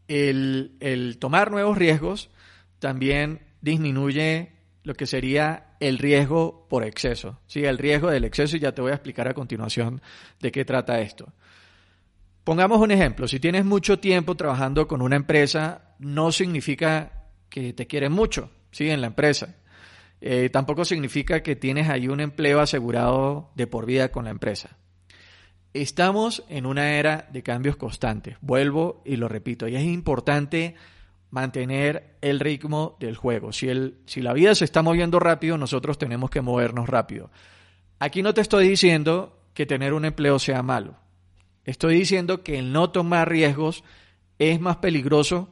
el, 0.08 1.16
tomar 1.20 1.50
nuevos 1.50 1.78
riesgos 1.78 2.30
también 2.78 3.40
disminuye 3.60 4.52
lo 4.82 4.94
que 4.94 5.06
sería 5.06 5.76
el 5.80 5.98
riesgo 5.98 6.66
por 6.68 6.84
exceso. 6.84 7.40
¿sí? 7.46 7.64
El 7.64 7.78
riesgo 7.78 8.10
del 8.10 8.24
exceso 8.24 8.56
y 8.56 8.60
ya 8.60 8.72
te 8.72 8.82
voy 8.82 8.92
a 8.92 8.94
explicar 8.94 9.28
a 9.28 9.34
continuación 9.34 10.00
de 10.40 10.52
qué 10.52 10.64
trata 10.64 11.00
esto. 11.00 11.32
Pongamos 12.44 12.80
un 12.80 12.92
ejemplo, 12.92 13.26
si 13.26 13.40
tienes 13.40 13.64
mucho 13.64 13.98
tiempo 13.98 14.36
trabajando 14.36 14.86
con 14.86 15.02
una 15.02 15.16
empresa, 15.16 15.96
no 15.98 16.30
significa 16.30 17.24
que 17.48 17.72
te 17.72 17.88
quieren 17.88 18.12
mucho. 18.12 18.50
¿sí? 18.76 18.90
en 18.90 19.00
la 19.00 19.06
empresa. 19.06 19.56
Eh, 20.20 20.50
tampoco 20.50 20.84
significa 20.84 21.42
que 21.42 21.56
tienes 21.56 21.88
ahí 21.88 22.08
un 22.08 22.20
empleo 22.20 22.60
asegurado 22.60 23.50
de 23.54 23.66
por 23.66 23.86
vida 23.86 24.10
con 24.10 24.24
la 24.24 24.30
empresa. 24.30 24.76
Estamos 25.72 26.44
en 26.48 26.66
una 26.66 26.92
era 26.92 27.28
de 27.32 27.42
cambios 27.42 27.76
constantes. 27.76 28.36
Vuelvo 28.40 29.02
y 29.04 29.16
lo 29.16 29.28
repito. 29.28 29.68
Y 29.68 29.76
es 29.76 29.84
importante 29.84 30.74
mantener 31.30 32.16
el 32.20 32.40
ritmo 32.40 32.96
del 33.00 33.16
juego. 33.16 33.52
Si, 33.52 33.68
el, 33.68 33.98
si 34.06 34.20
la 34.20 34.32
vida 34.32 34.54
se 34.54 34.64
está 34.64 34.82
moviendo 34.82 35.18
rápido, 35.18 35.58
nosotros 35.58 35.98
tenemos 35.98 36.30
que 36.30 36.40
movernos 36.40 36.88
rápido. 36.88 37.30
Aquí 37.98 38.22
no 38.22 38.34
te 38.34 38.40
estoy 38.40 38.68
diciendo 38.68 39.38
que 39.54 39.66
tener 39.66 39.92
un 39.94 40.04
empleo 40.04 40.38
sea 40.38 40.62
malo. 40.62 40.96
Estoy 41.64 41.96
diciendo 41.96 42.42
que 42.42 42.58
el 42.58 42.72
no 42.72 42.90
tomar 42.90 43.28
riesgos 43.28 43.82
es 44.38 44.60
más 44.60 44.76
peligroso 44.76 45.48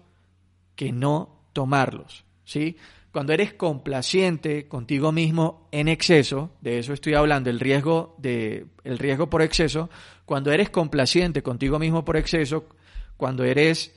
que 0.77 0.93
no 0.93 1.41
tomarlos. 1.53 2.25
¿sí? 2.45 2.77
Cuando 3.11 3.33
eres 3.33 3.55
complaciente 3.55 4.69
contigo 4.69 5.13
mismo 5.13 5.69
en 5.73 5.89
exceso, 5.89 6.53
de 6.61 6.79
eso 6.79 6.93
estoy 6.93 7.15
hablando, 7.15 7.51
el 7.51 7.61
riesgo, 7.61 8.15
de, 8.19 8.67
el 8.85 8.99
riesgo 8.99 9.31
por 9.31 9.43
exceso, 9.43 9.89
cuando 10.25 10.53
eres 10.53 10.71
complaciente 10.71 11.43
contigo 11.43 11.79
mismo 11.79 12.05
por 12.05 12.17
exceso, 12.17 12.69
cuando 13.17 13.45
eres 13.45 13.95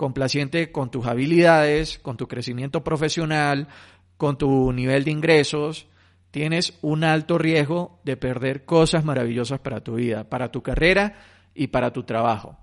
complaciente 0.00 0.72
con 0.72 0.90
tus 0.90 1.04
habilidades, 1.04 1.98
con 1.98 2.16
tu 2.16 2.26
crecimiento 2.26 2.82
profesional, 2.82 3.68
con 4.16 4.38
tu 4.38 4.72
nivel 4.72 5.04
de 5.04 5.10
ingresos, 5.10 5.88
tienes 6.30 6.72
un 6.80 7.04
alto 7.04 7.36
riesgo 7.36 8.00
de 8.02 8.16
perder 8.16 8.64
cosas 8.64 9.04
maravillosas 9.04 9.60
para 9.60 9.84
tu 9.84 9.96
vida, 9.96 10.24
para 10.24 10.50
tu 10.50 10.62
carrera 10.62 11.20
y 11.54 11.66
para 11.66 11.92
tu 11.92 12.04
trabajo. 12.04 12.56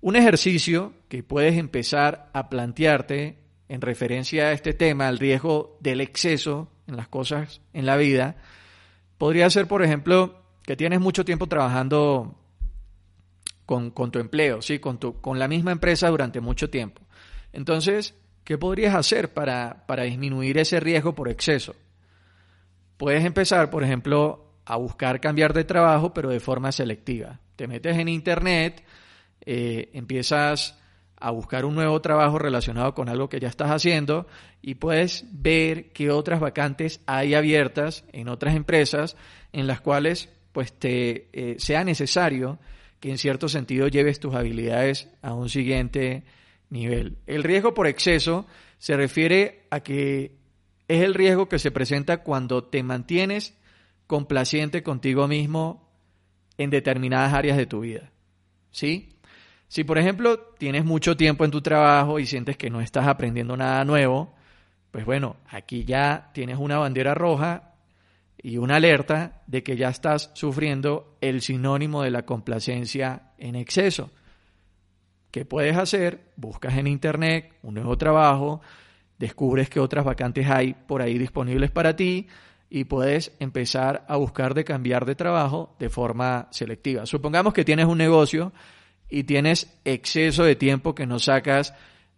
Un 0.00 0.16
ejercicio 0.16 0.94
que 1.10 1.22
puedes 1.22 1.58
empezar 1.58 2.30
a 2.32 2.48
plantearte 2.48 3.40
en 3.68 3.82
referencia 3.82 4.44
a 4.44 4.52
este 4.52 4.72
tema, 4.72 5.06
al 5.06 5.18
riesgo 5.18 5.76
del 5.80 6.00
exceso 6.00 6.70
en 6.86 6.96
las 6.96 7.08
cosas 7.08 7.60
en 7.74 7.84
la 7.84 7.98
vida, 7.98 8.36
podría 9.18 9.50
ser, 9.50 9.68
por 9.68 9.82
ejemplo, 9.82 10.40
que 10.62 10.76
tienes 10.76 10.98
mucho 10.98 11.26
tiempo 11.26 11.46
trabajando 11.46 12.38
con, 13.66 13.92
tu 13.92 14.18
empleo, 14.18 14.62
¿sí? 14.62 14.78
con, 14.78 14.98
tu, 14.98 15.20
con 15.20 15.38
la 15.38 15.48
misma 15.48 15.72
empresa 15.72 16.08
durante 16.08 16.40
mucho 16.40 16.70
tiempo. 16.70 17.02
Entonces, 17.52 18.14
¿qué 18.44 18.58
podrías 18.58 18.94
hacer 18.94 19.32
para, 19.32 19.84
para 19.86 20.04
disminuir 20.04 20.58
ese 20.58 20.80
riesgo 20.80 21.14
por 21.14 21.28
exceso? 21.28 21.74
Puedes 22.96 23.24
empezar, 23.24 23.70
por 23.70 23.84
ejemplo, 23.84 24.44
a 24.64 24.76
buscar 24.76 25.20
cambiar 25.20 25.52
de 25.52 25.64
trabajo, 25.64 26.14
pero 26.14 26.30
de 26.30 26.40
forma 26.40 26.72
selectiva. 26.72 27.40
Te 27.56 27.66
metes 27.66 27.96
en 27.96 28.08
Internet, 28.08 28.84
eh, 29.46 29.90
empiezas 29.92 30.78
a 31.16 31.30
buscar 31.30 31.64
un 31.64 31.74
nuevo 31.74 32.00
trabajo 32.00 32.38
relacionado 32.38 32.94
con 32.94 33.08
algo 33.08 33.28
que 33.28 33.40
ya 33.40 33.48
estás 33.48 33.70
haciendo 33.70 34.26
y 34.60 34.74
puedes 34.74 35.24
ver 35.30 35.90
qué 35.92 36.10
otras 36.10 36.40
vacantes 36.40 37.00
hay 37.06 37.34
abiertas 37.34 38.04
en 38.12 38.28
otras 38.28 38.54
empresas 38.54 39.16
en 39.52 39.66
las 39.66 39.80
cuales 39.80 40.28
pues 40.52 40.72
te 40.72 41.28
eh, 41.32 41.56
sea 41.58 41.84
necesario 41.84 42.58
que 43.04 43.10
en 43.10 43.18
cierto 43.18 43.50
sentido 43.50 43.86
lleves 43.86 44.18
tus 44.18 44.34
habilidades 44.34 45.10
a 45.20 45.34
un 45.34 45.50
siguiente 45.50 46.24
nivel. 46.70 47.18
El 47.26 47.42
riesgo 47.42 47.74
por 47.74 47.86
exceso 47.86 48.46
se 48.78 48.96
refiere 48.96 49.66
a 49.68 49.80
que 49.80 50.38
es 50.88 51.02
el 51.02 51.12
riesgo 51.12 51.46
que 51.46 51.58
se 51.58 51.70
presenta 51.70 52.22
cuando 52.22 52.64
te 52.64 52.82
mantienes 52.82 53.58
complaciente 54.06 54.82
contigo 54.82 55.28
mismo 55.28 55.92
en 56.56 56.70
determinadas 56.70 57.34
áreas 57.34 57.58
de 57.58 57.66
tu 57.66 57.80
vida. 57.80 58.10
¿Sí? 58.70 59.18
Si, 59.68 59.84
por 59.84 59.98
ejemplo, 59.98 60.38
tienes 60.56 60.86
mucho 60.86 61.14
tiempo 61.14 61.44
en 61.44 61.50
tu 61.50 61.60
trabajo 61.60 62.18
y 62.18 62.24
sientes 62.24 62.56
que 62.56 62.70
no 62.70 62.80
estás 62.80 63.06
aprendiendo 63.06 63.54
nada 63.54 63.84
nuevo, 63.84 64.34
pues 64.90 65.04
bueno, 65.04 65.36
aquí 65.50 65.84
ya 65.84 66.30
tienes 66.32 66.56
una 66.58 66.78
bandera 66.78 67.12
roja 67.12 67.73
y 68.44 68.58
una 68.58 68.76
alerta 68.76 69.42
de 69.46 69.62
que 69.62 69.74
ya 69.74 69.88
estás 69.88 70.30
sufriendo 70.34 71.16
el 71.22 71.40
sinónimo 71.40 72.02
de 72.02 72.10
la 72.10 72.26
complacencia 72.26 73.32
en 73.38 73.56
exceso. 73.56 74.10
¿Qué 75.30 75.46
puedes 75.46 75.78
hacer? 75.78 76.32
Buscas 76.36 76.76
en 76.76 76.86
internet 76.86 77.54
un 77.62 77.72
nuevo 77.72 77.96
trabajo, 77.96 78.60
descubres 79.18 79.70
que 79.70 79.80
otras 79.80 80.04
vacantes 80.04 80.46
hay 80.50 80.74
por 80.74 81.00
ahí 81.00 81.16
disponibles 81.16 81.70
para 81.70 81.96
ti 81.96 82.26
y 82.68 82.84
puedes 82.84 83.32
empezar 83.38 84.04
a 84.08 84.16
buscar 84.16 84.52
de 84.52 84.64
cambiar 84.64 85.06
de 85.06 85.14
trabajo 85.14 85.74
de 85.78 85.88
forma 85.88 86.48
selectiva. 86.50 87.06
Supongamos 87.06 87.54
que 87.54 87.64
tienes 87.64 87.86
un 87.86 87.96
negocio 87.96 88.52
y 89.08 89.24
tienes 89.24 89.74
exceso 89.86 90.44
de 90.44 90.54
tiempo 90.54 90.94
que 90.94 91.06
no 91.06 91.18
sacas 91.18 91.72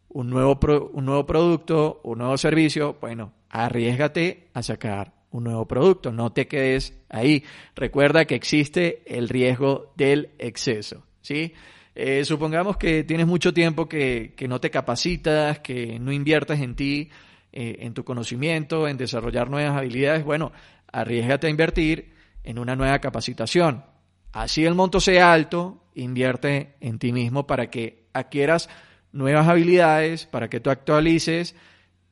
un 0.09 0.29
nuevo, 0.29 0.59
un 0.93 1.05
nuevo 1.05 1.25
producto, 1.25 2.01
un 2.03 2.19
nuevo 2.19 2.37
servicio, 2.37 2.97
bueno, 3.01 3.33
arriesgate 3.49 4.49
a 4.55 4.65
sacar 4.65 5.15
un 5.37 5.45
nuevo 5.45 5.67
producto, 5.67 6.13
no 6.13 6.33
te 6.33 6.49
quedes 6.49 6.99
ahí. 7.09 7.45
Recuerda 7.75 8.25
que 8.25 8.35
existe 8.35 9.03
el 9.07 9.29
riesgo 9.29 9.93
del 9.97 10.31
exceso, 10.39 11.05
¿sí? 11.21 11.53
Eh, 11.95 12.25
supongamos 12.25 12.77
que 12.77 13.05
tienes 13.05 13.27
mucho 13.27 13.55
tiempo 13.55 13.89
que, 13.89 14.35
que, 14.37 14.49
no 14.49 14.61
te 14.61 14.71
capacitas, 14.71 15.61
que 15.61 15.99
no 15.99 16.13
inviertes 16.13 16.61
en 16.61 16.75
ti, 16.75 17.11
eh, 17.53 17.79
en 17.81 17.95
tu 17.95 18.05
conocimiento, 18.05 18.87
en 18.87 18.99
desarrollar 18.99 19.49
nuevas 19.49 19.77
habilidades, 19.77 20.25
bueno, 20.25 20.53
arriesgate 20.93 21.47
a 21.47 21.51
invertir 21.51 22.13
en 22.45 22.59
una 22.59 22.77
nueva 22.77 22.99
capacitación. 22.99 23.85
Así 24.33 24.67
el 24.67 24.75
monto 24.75 25.01
sea 25.01 25.33
alto, 25.33 25.83
invierte 25.95 26.75
en 26.81 26.99
ti 26.99 27.13
mismo 27.13 27.47
para 27.47 27.71
que 27.71 28.05
adquieras 28.13 28.69
nuevas 29.13 29.49
habilidades, 29.49 30.27
para 30.27 30.49
que 30.49 30.61
tú 30.61 30.69
actualices 30.69 31.55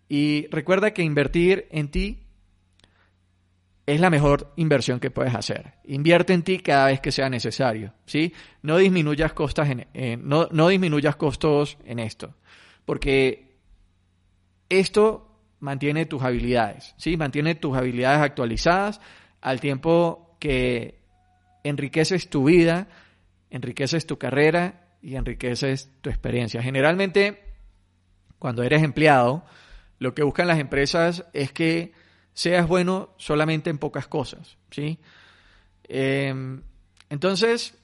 y 0.09 0.47
recuerda 0.51 0.93
que 0.93 1.03
invertir 1.03 1.67
en 1.71 1.91
ti 1.91 2.24
es 3.87 4.01
la 4.01 4.11
mejor 4.11 4.53
inversión 4.57 4.99
que 4.99 5.11
puedes 5.11 5.35
hacer. 5.35 5.75
Invierte 5.85 6.33
en 6.33 6.43
ti 6.43 6.59
cada 6.59 6.87
vez 6.87 7.01
que 7.01 7.13
sea 7.13 7.29
necesario, 7.29 7.93
¿sí? 8.07 8.33
No 8.63 8.79
disminuyas 8.79 9.33
costas 9.33 9.69
en, 9.71 10.29
no, 10.29 10.49
no 10.51 10.69
disminuyas 10.69 11.17
costos 11.17 11.77
en 11.85 11.99
esto, 11.99 12.35
porque 12.85 13.59
esto 14.69 15.31
mantiene 15.61 16.07
tus 16.07 16.23
habilidades, 16.23 16.95
¿sí? 16.97 17.17
Mantiene 17.17 17.55
tus 17.55 17.77
habilidades 17.77 18.21
actualizadas 18.21 19.01
al 19.41 19.61
tiempo 19.61 20.37
que 20.41 21.01
enriqueces 21.63 22.31
tu 22.31 22.45
vida, 22.45 22.89
enriqueces 23.51 24.07
tu 24.07 24.19
carrera 24.19 24.89
y 25.03 25.17
enriqueces 25.17 25.91
tu 26.01 26.09
experiencia. 26.09 26.63
Generalmente, 26.63 27.43
cuando 28.39 28.63
eres 28.63 28.83
empleado, 28.83 29.45
lo 29.99 30.15
que 30.15 30.23
buscan 30.23 30.49
las 30.49 30.59
empresas 30.59 31.27
es 31.35 31.53
que 31.53 31.93
seas 32.35 32.69
bueno 32.69 33.11
solamente 33.17 33.71
en 33.71 33.79
pocas 33.79 34.07
cosas, 34.07 34.59
¿sí? 34.71 34.99
Em, 35.85 36.63
entonces, 37.09 37.75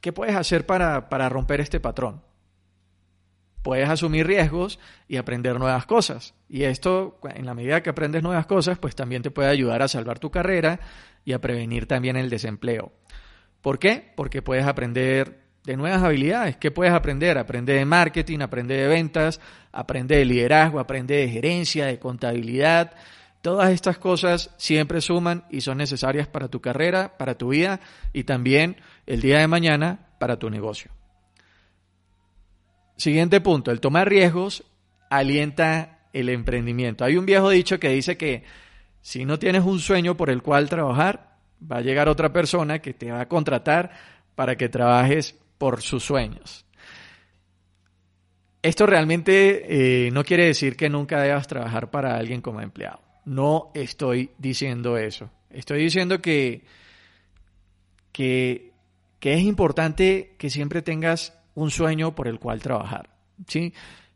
¿qué 0.00 0.12
puedes 0.12 0.36
hacer 0.36 0.64
para, 0.64 1.08
para 1.08 1.28
romper 1.28 1.60
este 1.60 1.80
patrón? 1.80 2.22
Puedes 3.62 3.88
asumir 3.88 4.26
riesgos 4.26 4.80
y 5.06 5.16
aprender 5.16 5.58
nuevas 5.58 5.86
cosas. 5.86 6.34
Y 6.48 6.64
esto, 6.64 7.20
en 7.34 7.46
la 7.46 7.54
medida 7.54 7.82
que 7.82 7.90
aprendes 7.90 8.22
nuevas 8.22 8.46
cosas, 8.46 8.78
pues 8.78 8.96
también 8.96 9.22
te 9.22 9.30
puede 9.30 9.50
ayudar 9.50 9.82
a 9.82 9.88
salvar 9.88 10.18
tu 10.18 10.30
carrera 10.30 10.80
y 11.24 11.32
a 11.32 11.40
prevenir 11.40 11.86
también 11.86 12.16
el 12.16 12.28
desempleo. 12.28 12.92
¿Por 13.60 13.78
qué? 13.78 14.12
Porque 14.16 14.42
puedes 14.42 14.66
aprender 14.66 15.42
de 15.64 15.76
nuevas 15.76 16.02
habilidades. 16.02 16.56
¿Qué 16.56 16.72
puedes 16.72 16.92
aprender? 16.92 17.38
Aprende 17.38 17.74
de 17.74 17.84
marketing, 17.84 18.40
aprende 18.40 18.76
de 18.76 18.88
ventas, 18.88 19.40
aprende 19.70 20.16
de 20.16 20.24
liderazgo, 20.24 20.80
aprende 20.80 21.16
de 21.16 21.28
gerencia, 21.28 21.86
de 21.86 22.00
contabilidad. 22.00 22.92
Todas 23.42 23.72
estas 23.72 23.98
cosas 23.98 24.50
siempre 24.56 25.00
suman 25.00 25.44
y 25.50 25.62
son 25.62 25.78
necesarias 25.78 26.28
para 26.28 26.48
tu 26.48 26.60
carrera, 26.60 27.18
para 27.18 27.36
tu 27.36 27.48
vida 27.48 27.80
y 28.12 28.22
también 28.22 28.76
el 29.04 29.20
día 29.20 29.40
de 29.40 29.48
mañana 29.48 30.14
para 30.20 30.38
tu 30.38 30.48
negocio. 30.48 30.92
Siguiente 32.96 33.40
punto, 33.40 33.72
el 33.72 33.80
tomar 33.80 34.08
riesgos 34.08 34.62
alienta 35.10 36.06
el 36.12 36.28
emprendimiento. 36.28 37.04
Hay 37.04 37.16
un 37.16 37.26
viejo 37.26 37.50
dicho 37.50 37.80
que 37.80 37.88
dice 37.88 38.16
que 38.16 38.44
si 39.00 39.24
no 39.24 39.40
tienes 39.40 39.64
un 39.64 39.80
sueño 39.80 40.16
por 40.16 40.30
el 40.30 40.40
cual 40.40 40.68
trabajar, 40.68 41.36
va 41.60 41.78
a 41.78 41.82
llegar 41.82 42.08
otra 42.08 42.32
persona 42.32 42.78
que 42.78 42.94
te 42.94 43.10
va 43.10 43.22
a 43.22 43.28
contratar 43.28 43.90
para 44.36 44.56
que 44.56 44.68
trabajes 44.68 45.34
por 45.58 45.82
sus 45.82 46.04
sueños. 46.04 46.64
Esto 48.62 48.86
realmente 48.86 50.06
eh, 50.06 50.10
no 50.12 50.22
quiere 50.22 50.46
decir 50.46 50.76
que 50.76 50.88
nunca 50.88 51.20
debas 51.20 51.48
trabajar 51.48 51.90
para 51.90 52.16
alguien 52.16 52.40
como 52.40 52.60
empleado. 52.60 53.11
No 53.24 53.70
estoy 53.74 54.30
diciendo 54.38 54.96
eso. 54.96 55.30
Estoy 55.50 55.82
diciendo 55.82 56.20
que, 56.20 56.64
que, 58.12 58.72
es 59.20 59.40
importante 59.42 60.34
que 60.38 60.50
siempre 60.50 60.82
tengas 60.82 61.38
un 61.54 61.70
sueño 61.70 62.14
por 62.14 62.28
el 62.28 62.38
cual 62.38 62.60
trabajar. 62.60 63.10
¿sí? 63.46 63.72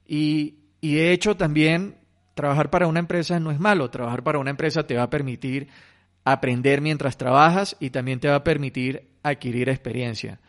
Y, 0.07 0.57
y 0.81 0.95
de 0.95 1.13
hecho 1.13 1.37
también 1.37 1.97
trabajar 2.35 2.71
para 2.71 2.87
una 2.87 3.01
empresa 3.01 3.39
no 3.39 3.51
es 3.51 3.61
malo. 3.61 3.91
Trabajar 3.91 4.23
para 4.23 4.39
una 4.39 4.51
empresa 4.51 4.87
te 4.87 4.97
va 4.97 5.05
a 5.05 5.11
permitir 5.11 5.69
aprender 6.25 6.81
mientras 6.81 7.17
trabajas 7.17 7.77
y 7.79 7.91
también 7.91 8.19
te 8.19 8.29
va 8.29 8.37
a 8.37 8.45
permitir 8.45 9.09
adquirir 9.23 9.69
experiencia. 9.69 10.41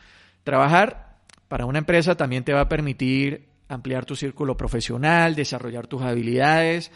Trabajar 0.43 1.17
para 1.47 1.65
una 1.65 1.79
empresa 1.79 2.15
también 2.15 2.43
te 2.43 2.53
va 2.53 2.61
a 2.61 2.69
permitir 2.69 3.47
ampliar 3.67 4.05
tu 4.05 4.15
círculo 4.15 4.57
profesional, 4.57 5.35
desarrollar 5.35 5.87
tus 5.87 6.01
habilidades 6.01 6.91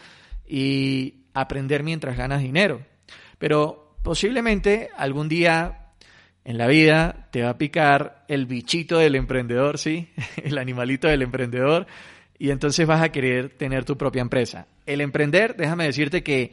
y 0.46 1.21
aprender 1.34 1.82
mientras 1.82 2.16
ganas 2.16 2.42
dinero. 2.42 2.82
Pero 3.38 3.96
posiblemente 4.02 4.90
algún 4.96 5.28
día 5.28 5.92
en 6.44 6.58
la 6.58 6.66
vida 6.66 7.28
te 7.30 7.42
va 7.42 7.50
a 7.50 7.58
picar 7.58 8.24
el 8.28 8.46
bichito 8.46 8.98
del 8.98 9.14
emprendedor, 9.14 9.78
¿sí? 9.78 10.08
El 10.42 10.58
animalito 10.58 11.08
del 11.08 11.22
emprendedor 11.22 11.86
y 12.38 12.50
entonces 12.50 12.86
vas 12.86 13.02
a 13.02 13.12
querer 13.12 13.50
tener 13.50 13.84
tu 13.84 13.96
propia 13.96 14.20
empresa. 14.20 14.66
El 14.84 15.00
emprender, 15.00 15.54
déjame 15.56 15.84
decirte 15.84 16.24
que 16.24 16.52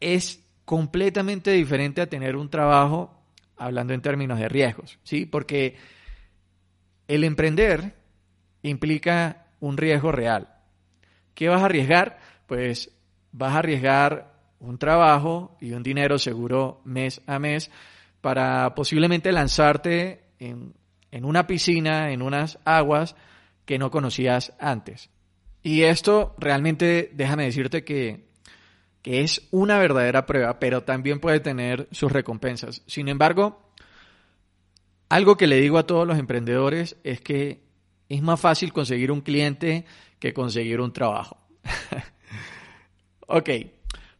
es 0.00 0.44
completamente 0.64 1.52
diferente 1.52 2.00
a 2.00 2.08
tener 2.08 2.34
un 2.34 2.50
trabajo 2.50 3.22
hablando 3.56 3.94
en 3.94 4.00
términos 4.00 4.40
de 4.40 4.48
riesgos, 4.48 4.98
¿sí? 5.04 5.26
Porque 5.26 5.76
el 7.06 7.22
emprender 7.22 7.94
implica 8.62 9.46
un 9.60 9.76
riesgo 9.76 10.10
real. 10.10 10.48
¿Qué 11.34 11.48
vas 11.48 11.62
a 11.62 11.66
arriesgar? 11.66 12.18
Pues 12.46 12.90
vas 13.34 13.54
a 13.54 13.58
arriesgar 13.58 14.32
un 14.60 14.78
trabajo 14.78 15.56
y 15.60 15.72
un 15.72 15.82
dinero 15.82 16.18
seguro 16.18 16.80
mes 16.84 17.20
a 17.26 17.38
mes 17.38 17.70
para 18.20 18.74
posiblemente 18.74 19.32
lanzarte 19.32 20.22
en, 20.38 20.74
en 21.10 21.24
una 21.24 21.46
piscina, 21.46 22.12
en 22.12 22.22
unas 22.22 22.58
aguas 22.64 23.16
que 23.66 23.78
no 23.78 23.90
conocías 23.90 24.54
antes. 24.58 25.10
Y 25.62 25.82
esto 25.82 26.34
realmente, 26.38 27.10
déjame 27.14 27.44
decirte 27.44 27.84
que, 27.84 28.28
que 29.02 29.22
es 29.22 29.48
una 29.50 29.78
verdadera 29.78 30.26
prueba, 30.26 30.58
pero 30.60 30.84
también 30.84 31.20
puede 31.20 31.40
tener 31.40 31.88
sus 31.90 32.12
recompensas. 32.12 32.82
Sin 32.86 33.08
embargo, 33.08 33.72
algo 35.08 35.36
que 35.36 35.48
le 35.48 35.60
digo 35.60 35.78
a 35.78 35.86
todos 35.86 36.06
los 36.06 36.18
emprendedores 36.18 36.96
es 37.02 37.20
que 37.20 37.64
es 38.08 38.22
más 38.22 38.40
fácil 38.40 38.72
conseguir 38.72 39.10
un 39.10 39.22
cliente 39.22 39.86
que 40.20 40.32
conseguir 40.32 40.80
un 40.80 40.92
trabajo. 40.92 41.38
ok, 43.26 43.50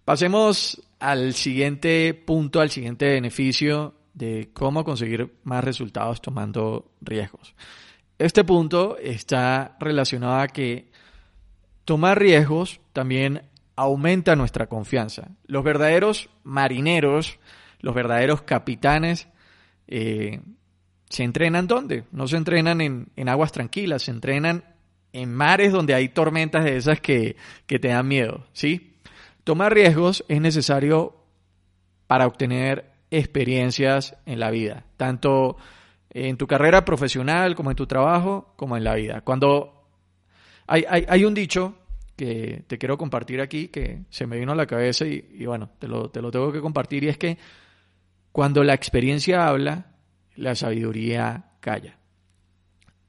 pasemos 0.05 0.83
al 0.99 1.35
siguiente 1.35 2.15
punto, 2.15 2.61
al 2.61 2.71
siguiente 2.71 3.07
beneficio 3.07 3.95
de 4.15 4.51
cómo 4.53 4.85
conseguir 4.85 5.35
más 5.45 5.65
resultados 5.65 6.23
tomando 6.23 6.93
riesgos. 7.01 7.55
Este 8.19 8.45
punto 8.45 8.97
está 8.99 9.77
relacionado 9.81 10.41
a 10.41 10.49
que 10.49 10.91
tomar 11.85 12.19
riesgos 12.19 12.81
también 12.93 13.43
aumenta 13.77 14.37
nuestra 14.37 14.69
confianza. 14.69 15.31
Los 15.47 15.65
verdaderos 15.65 16.31
marineros, 16.45 17.39
los 17.81 17.95
verdaderos 17.95 18.43
capitanes, 18.43 19.27
eh, 19.89 20.41
¿Se 21.15 21.23
entrenan 21.23 21.69
dónde? 21.69 22.03
No 22.11 22.27
se 22.27 22.37
entrenan 22.37 22.81
en, 22.81 23.29
aguas 23.29 23.53
tranquilas, 23.53 24.03
se 24.03 24.11
entrenan 24.11 24.65
en 25.13 25.33
mares 25.33 25.73
donde 25.73 25.95
hay 25.95 26.09
tormentas 26.09 26.65
de 26.65 26.77
esas 26.77 27.01
que, 27.01 27.37
que 27.67 27.79
te 27.79 27.87
dan 27.87 28.09
miedo, 28.09 28.49
¿sí? 28.53 28.94
Tomar 29.45 29.75
riesgos 29.75 30.25
es 30.29 30.41
necesario 30.41 31.15
para 32.07 32.27
obtener 32.27 32.91
experiencias 33.11 34.17
en 34.27 34.41
la 34.41 34.51
vida, 34.51 34.85
tanto 34.97 35.57
en 36.11 36.37
tu 36.37 36.47
carrera 36.47 36.85
profesional 36.85 37.55
como 37.55 37.71
en 37.71 37.77
tu 37.77 37.87
trabajo, 37.87 38.55
como 38.57 38.77
en 38.77 38.85
la 38.85 38.95
vida. 38.95 39.21
Cuando 39.21 39.87
hay, 40.67 40.85
hay, 40.89 41.25
un 41.25 41.35
dicho 41.35 41.75
que 42.17 42.65
te 42.67 42.79
quiero 42.79 42.97
compartir 42.97 43.41
aquí, 43.41 43.69
que 43.69 44.05
se 44.09 44.27
me 44.27 44.39
vino 44.39 44.53
a 44.53 44.57
la 44.57 44.67
cabeza 44.67 45.07
y, 45.07 45.29
y 45.33 45.45
bueno, 45.45 45.71
te 45.79 45.89
lo, 45.89 46.09
te 46.09 46.23
lo 46.23 46.31
tengo 46.31 46.51
que 46.51 46.61
compartir, 46.61 47.05
y 47.05 47.09
es 47.09 47.19
que 47.19 47.37
cuando 48.33 48.65
la 48.65 48.75
experiencia 48.75 49.47
habla, 49.47 49.93
la 50.37 50.55
sabiduría 50.55 51.53
calla. 51.61 51.99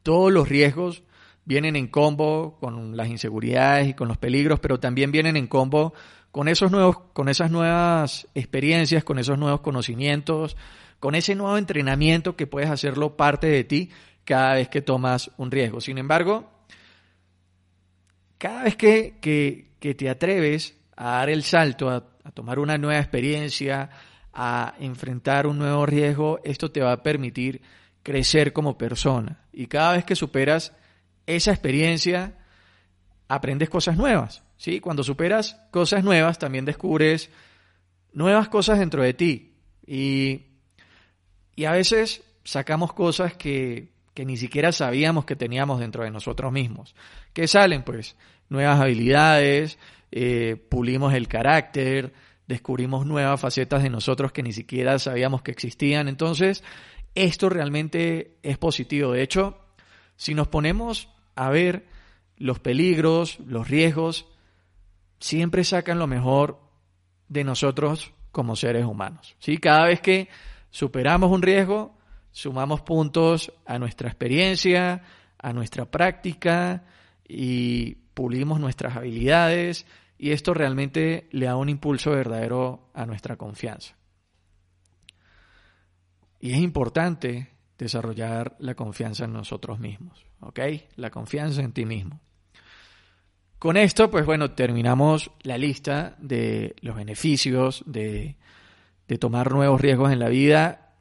Todos 0.04 0.32
los 0.32 0.50
riesgos 0.50 1.04
vienen 1.46 1.76
en 1.76 1.88
combo 1.88 2.58
con 2.60 2.98
las 2.98 3.08
inseguridades 3.08 3.88
y 3.88 3.94
con 3.94 4.08
los 4.08 4.18
peligros, 4.18 4.60
pero 4.60 4.80
también 4.80 5.12
vienen 5.12 5.38
en 5.38 5.48
combo 5.48 5.94
con 6.36 6.50
esos 6.50 6.70
nuevos, 6.70 6.98
con 7.14 7.30
esas 7.30 7.50
nuevas 7.50 8.28
experiencias, 8.36 9.06
con 9.06 9.20
esos 9.20 9.40
nuevos 9.40 9.62
conocimientos, 9.62 10.58
con 11.00 11.16
ese 11.16 11.34
nuevo 11.34 11.58
entrenamiento 11.58 12.36
que 12.36 12.46
puedes 12.46 12.70
hacerlo 12.70 13.16
parte 13.16 13.48
de 13.48 13.64
ti 13.64 13.90
cada 14.26 14.56
vez 14.56 14.68
que 14.68 14.82
tomas 14.82 15.32
un 15.38 15.50
riesgo. 15.50 15.80
Sin 15.80 15.98
embargo, 15.98 16.52
cada 18.38 18.64
vez 18.64 18.76
que, 18.76 19.18
que, 19.22 19.96
te 19.96 20.10
atreves 20.10 20.78
a 20.98 21.12
dar 21.12 21.30
el 21.30 21.42
salto, 21.42 21.90
a 21.90 22.32
tomar 22.34 22.60
una 22.60 22.78
nueva 22.78 23.00
experiencia, 23.00 23.90
a 24.34 24.76
enfrentar 24.82 25.48
un 25.48 25.58
nuevo 25.58 25.86
riesgo, 25.86 26.42
esto 26.44 26.70
te 26.70 26.82
va 26.82 26.92
a 26.92 27.02
permitir 27.02 27.62
crecer 28.04 28.52
como 28.52 28.78
persona. 28.78 29.46
Y 29.54 29.68
cada 29.68 29.94
vez 29.94 30.04
que 30.04 30.18
superas 30.18 30.74
esa 31.28 31.52
experiencia, 31.52 32.34
aprendes 33.30 33.70
cosas 33.70 33.96
nuevas. 33.96 34.45
¿Sí? 34.58 34.80
Cuando 34.80 35.04
superas 35.04 35.60
cosas 35.72 36.04
nuevas, 36.04 36.40
también 36.40 36.66
descubres 36.66 37.30
nuevas 38.14 38.50
cosas 38.50 38.80
dentro 38.80 39.04
de 39.04 39.14
ti. 39.14 39.54
Y, 39.86 40.42
y 41.56 41.66
a 41.66 41.72
veces 41.72 42.24
sacamos 42.44 42.94
cosas 42.94 43.36
que, 43.36 43.90
que 44.14 44.26
ni 44.26 44.38
siquiera 44.38 44.72
sabíamos 44.72 45.26
que 45.26 45.36
teníamos 45.36 45.80
dentro 45.80 46.04
de 46.04 46.12
nosotros 46.12 46.52
mismos. 46.52 46.96
¿Qué 47.34 47.48
salen? 47.48 47.84
Pues 47.84 48.16
nuevas 48.50 48.80
habilidades, 48.80 49.78
eh, 50.12 50.56
pulimos 50.70 51.14
el 51.14 51.28
carácter, 51.28 52.14
descubrimos 52.48 53.06
nuevas 53.06 53.40
facetas 53.42 53.84
de 53.84 53.90
nosotros 53.90 54.32
que 54.32 54.44
ni 54.44 54.54
siquiera 54.54 54.98
sabíamos 55.00 55.42
que 55.42 55.52
existían. 55.52 56.08
Entonces, 56.08 56.64
esto 57.14 57.50
realmente 57.50 58.38
es 58.42 58.58
positivo. 58.58 59.12
De 59.12 59.22
hecho, 59.22 59.60
si 60.16 60.34
nos 60.34 60.48
ponemos 60.48 61.10
a 61.36 61.50
ver 61.50 61.86
los 62.38 62.60
peligros, 62.60 63.40
los 63.46 63.68
riesgos, 63.68 64.28
siempre 65.26 65.64
sacan 65.64 65.98
lo 65.98 66.06
mejor 66.06 66.60
de 67.30 67.44
nosotros 67.44 68.14
como 68.32 68.56
seres 68.56 68.86
humanos. 68.86 69.36
¿sí? 69.40 69.58
Cada 69.58 69.86
vez 69.86 70.00
que 70.00 70.30
superamos 70.70 71.32
un 71.32 71.42
riesgo, 71.42 71.98
sumamos 72.32 72.82
puntos 72.82 73.52
a 73.66 73.80
nuestra 73.80 74.08
experiencia, 74.08 75.02
a 75.40 75.52
nuestra 75.52 75.90
práctica 75.90 76.84
y 77.28 77.96
pulimos 78.14 78.60
nuestras 78.60 78.96
habilidades, 78.96 79.88
y 80.20 80.30
esto 80.30 80.54
realmente 80.54 81.28
le 81.32 81.48
da 81.48 81.56
un 81.56 81.70
impulso 81.70 82.12
verdadero 82.12 82.92
a 82.94 83.08
nuestra 83.08 83.36
confianza. 83.36 83.96
Y 86.40 86.52
es 86.52 86.60
importante 86.60 87.50
desarrollar 87.80 88.56
la 88.60 88.76
confianza 88.76 89.26
en 89.26 89.34
nosotros 89.34 89.80
mismos, 89.80 90.24
¿ok? 90.42 90.60
La 90.98 91.10
confianza 91.10 91.64
en 91.64 91.74
ti 91.74 91.86
mismo. 91.86 92.22
Con 93.60 93.78
esto, 93.78 94.12
pues 94.12 94.26
bueno, 94.26 94.52
terminamos 94.52 95.32
la 95.44 95.58
lista 95.58 96.16
de 96.20 96.76
los 96.82 96.96
beneficios 96.96 97.84
de, 97.86 98.36
tomar 99.20 99.52
nuevos 99.52 99.80
riesgos 99.80 100.12
en 100.12 100.20
la 100.20 100.30
vida. 100.30 100.94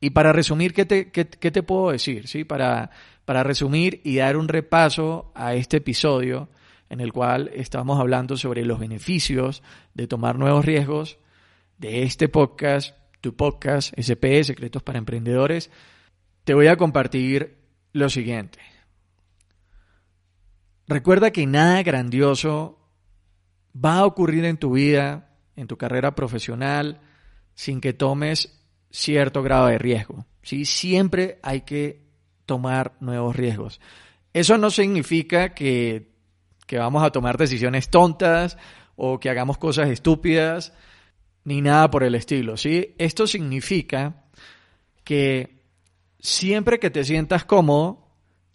Y 0.00 0.10
para 0.10 0.32
resumir, 0.32 0.72
¿qué 0.72 0.84
te, 0.86 1.10
qué, 1.10 1.24
te 1.24 1.62
puedo 1.62 1.90
decir? 1.90 2.28
¿Sí? 2.28 2.44
Para, 2.44 2.90
para 3.24 3.42
resumir 3.42 4.00
y 4.04 4.16
dar 4.16 4.36
un 4.36 4.48
repaso 4.48 5.32
a 5.34 5.54
este 5.54 5.78
episodio, 5.78 6.48
en 6.88 7.00
el 7.00 7.12
cual 7.12 7.50
estamos 7.52 8.00
hablando 8.00 8.36
sobre 8.36 8.64
los 8.64 8.78
beneficios 8.78 9.62
de 9.94 10.06
tomar 10.06 10.38
nuevos 10.38 10.64
riesgos 10.64 11.18
de 11.76 12.02
este 12.04 12.28
podcast, 12.28 12.96
tu 13.20 13.36
podcast 13.36 13.92
SP, 13.94 14.42
Secretos 14.44 14.82
para 14.82 14.98
Emprendedores, 14.98 15.70
te 16.44 16.54
voy 16.54 16.68
a 16.68 16.76
compartir 16.76 17.58
lo 17.92 18.08
siguiente. 18.08 18.58
Recuerda 20.88 21.30
que 21.30 21.46
nada 21.46 21.82
grandioso 21.82 22.78
va 23.74 23.98
a 23.98 24.06
ocurrir 24.06 24.44
en 24.44 24.56
tu 24.56 24.72
vida, 24.72 25.30
en 25.54 25.68
tu 25.68 25.76
carrera 25.76 26.14
profesional, 26.14 27.00
sin 27.54 27.80
que 27.80 27.92
tomes 27.92 28.64
cierto 28.90 29.42
grado 29.42 29.66
de 29.66 29.78
riesgo. 29.78 30.26
¿sí? 30.42 30.64
Siempre 30.64 31.38
hay 31.42 31.60
que 31.60 32.08
tomar 32.46 32.94
nuevos 33.00 33.36
riesgos. 33.36 33.80
Eso 34.32 34.58
no 34.58 34.70
significa 34.70 35.54
que 35.54 36.18
que 36.68 36.78
vamos 36.78 37.02
a 37.02 37.10
tomar 37.10 37.38
decisiones 37.38 37.88
tontas 37.88 38.58
o 38.94 39.18
que 39.18 39.30
hagamos 39.30 39.58
cosas 39.58 39.88
estúpidas. 39.88 40.72
ni 41.44 41.62
nada 41.62 41.90
por 41.90 42.02
el 42.02 42.14
estilo, 42.14 42.58
¿sí? 42.58 42.94
Esto 42.98 43.26
significa 43.26 44.26
que 45.02 45.62
siempre 46.20 46.78
que 46.78 46.90
te 46.90 47.04
sientas 47.04 47.46
cómodo, 47.46 48.07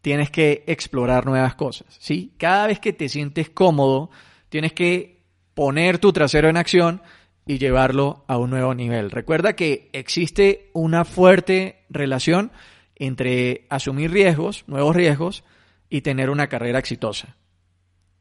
tienes 0.03 0.29
que 0.29 0.65
explorar 0.67 1.25
nuevas 1.25 1.55
cosas, 1.55 1.87
¿sí? 1.97 2.33
Cada 2.37 2.67
vez 2.67 2.81
que 2.81 2.91
te 2.91 3.07
sientes 3.07 3.49
cómodo, 3.49 4.11
tienes 4.49 4.73
que 4.73 5.23
poner 5.53 5.97
tu 5.97 6.11
trasero 6.11 6.49
en 6.49 6.57
acción 6.57 7.01
y 7.45 7.57
llevarlo 7.57 8.25
a 8.27 8.37
un 8.37 8.49
nuevo 8.49 8.75
nivel. 8.75 9.11
Recuerda 9.11 9.55
que 9.55 9.89
existe 9.93 10.69
una 10.73 11.05
fuerte 11.05 11.85
relación 11.89 12.51
entre 12.97 13.65
asumir 13.69 14.11
riesgos, 14.11 14.65
nuevos 14.67 14.93
riesgos, 14.93 15.45
y 15.89 16.01
tener 16.01 16.29
una 16.29 16.47
carrera 16.47 16.79
exitosa. 16.79 17.37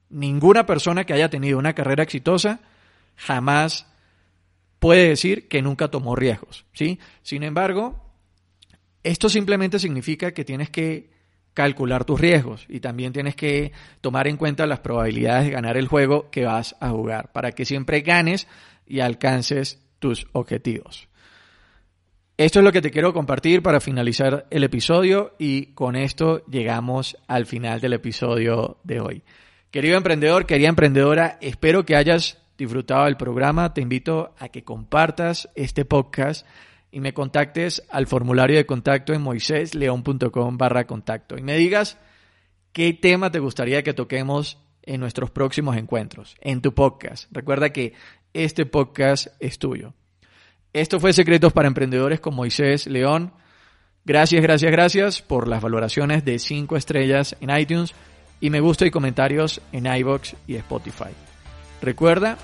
Ninguna 0.09 0.67
persona 0.67 1.03
que 1.03 1.15
haya 1.15 1.31
tenido 1.31 1.59
una 1.59 1.73
carrera 1.73 2.05
exitosa 2.05 2.61
jamás 3.17 3.89
puede 4.79 5.09
decir 5.09 5.49
que 5.49 5.63
nunca 5.63 5.89
tomó 5.89 6.15
riesgos, 6.15 6.65
¿sí? 6.75 7.01
Sin 7.23 7.43
embargo, 7.43 8.15
esto 9.03 9.29
simplemente 9.29 9.81
significa 9.81 10.31
que 10.31 10.45
tienes 10.45 10.71
que 10.71 11.11
calcular 11.55 12.05
tus 12.05 12.21
riesgos 12.21 12.67
y 12.69 12.81
también 12.81 13.13
tienes 13.13 13.37
que 13.37 13.73
tomar 14.01 14.27
en 14.27 14.37
cuenta 14.37 14.67
las 14.67 14.81
probabilidades 14.81 15.47
de 15.47 15.51
ganar 15.53 15.77
el 15.77 15.89
juego 15.89 16.31
que 16.31 16.45
vas 16.45 16.77
a 16.81 16.91
jugar 16.91 17.33
para 17.33 17.53
que 17.53 17.65
siempre 17.65 18.01
ganes 18.01 18.49
y 18.87 19.01
alcances 19.01 19.83
tus 19.99 20.27
objetivos. 20.33 21.09
Esto 22.39 22.61
es 22.61 22.65
lo 22.65 22.73
que 22.73 22.81
te 22.81 22.91
quiero 22.91 23.13
compartir 23.13 23.63
para 23.63 23.81
finalizar 23.81 24.47
el 24.51 24.65
episodio 24.65 25.35
y 25.39 25.67
con 25.75 25.97
esto 25.97 26.45
llegamos 26.47 27.17
al 27.29 27.47
final 27.47 27.81
del 27.81 27.93
episodio 27.93 28.79
de 28.85 29.01
hoy. 29.01 29.23
Querido 29.71 29.97
emprendedor, 29.97 30.47
querida 30.47 30.69
emprendedora, 30.69 31.39
espero 31.41 31.85
que 31.85 31.95
hayas 31.95 32.39
disfrutado 32.59 33.05
del 33.05 33.17
programa. 33.17 33.75
Te 33.75 33.81
invito 33.81 34.35
a 34.39 34.49
que 34.49 34.65
compartas 34.65 35.51
este 35.55 35.85
podcast 35.85 36.47
y 36.93 37.01
me 37.01 37.15
contactes 37.15 37.83
al 37.89 38.07
formulario 38.07 38.59
de 38.59 38.67
contacto 38.67 39.15
en 39.15 39.23
moisésleón.com 39.23 40.59
barra 40.59 40.87
contacto 40.87 41.39
y 41.39 41.43
me 41.43 41.57
digas 41.57 41.99
qué 42.73 42.93
tema 42.93 43.33
te 43.33 43.39
gustaría 43.39 43.83
que 43.83 43.95
toquemos 43.95 44.59
en 44.83 45.01
nuestros 45.01 45.31
próximos 45.31 45.77
encuentros, 45.77 46.37
en 46.41 46.61
tu 46.61 46.75
podcast. 46.75 47.29
Recuerda 47.31 47.71
que 47.71 47.95
este 48.35 48.67
podcast 48.67 49.29
es 49.41 49.59
tuyo. 49.59 49.95
Esto 50.73 51.01
fue 51.01 51.13
Secretos 51.13 51.53
para 51.53 51.69
Emprendedores 51.69 52.21
con 52.21 52.35
Moisés 52.35 52.87
León. 52.87 53.33
Gracias, 54.05 54.43
gracias, 54.43 54.71
gracias 54.71 55.23
por 55.23 55.49
las 55.49 55.63
valoraciones 55.63 56.25
de 56.25 56.39
5 56.39 56.77
estrellas 56.77 57.37
en 57.41 57.57
iTunes 57.57 57.95
y 58.41 58.51
me 58.51 58.61
gusta 58.61 58.85
y 58.85 58.91
comentarios 58.91 59.63
en 59.73 59.87
iBox 59.87 60.35
y 60.47 60.57
Spotify. 60.57 61.11
Recuerda, 61.81 62.37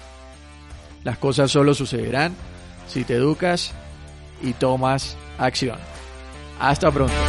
las 1.04 1.18
cosas 1.18 1.50
solo 1.50 1.74
sucederán 1.74 2.34
si 2.86 3.04
te 3.04 3.14
educas 3.14 3.74
y 4.42 4.52
tomas 4.52 5.16
acción. 5.38 5.78
Hasta 6.60 6.90
pronto. 6.90 7.27